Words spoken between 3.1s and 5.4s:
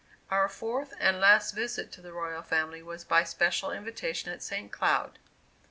special invitation at St. Cloud.